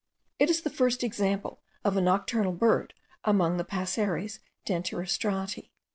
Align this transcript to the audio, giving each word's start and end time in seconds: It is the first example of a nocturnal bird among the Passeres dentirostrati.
It 0.39 0.49
is 0.49 0.61
the 0.61 0.71
first 0.71 1.03
example 1.03 1.61
of 1.85 1.95
a 1.95 2.01
nocturnal 2.01 2.53
bird 2.53 2.95
among 3.23 3.57
the 3.57 3.63
Passeres 3.63 4.39
dentirostrati. 4.65 5.69